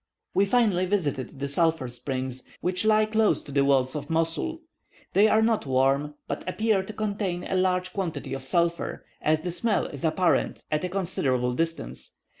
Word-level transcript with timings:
We 0.33 0.45
finally 0.45 0.87
visited 0.87 1.39
the 1.39 1.47
sulphur 1.47 1.87
springs, 1.87 2.41
which 2.59 2.85
lie 2.85 3.05
close 3.05 3.43
to 3.43 3.51
the 3.51 3.63
walls 3.63 3.95
of 3.95 4.09
Mosul. 4.09 4.61
They 5.13 5.27
are 5.27 5.43
not 5.43 5.67
warm, 5.67 6.15
but 6.27 6.43
appear 6.49 6.81
to 6.81 6.91
contain 6.93 7.43
a 7.45 7.53
large 7.55 7.93
quantity 7.93 8.33
of 8.33 8.41
sulphur, 8.41 9.05
as 9.21 9.41
the 9.41 9.51
smell 9.51 9.85
is 9.85 10.03
apparent 10.03 10.63
at 10.71 10.83
a 10.83 10.89
considerable 10.89 11.53
distance. 11.53 12.13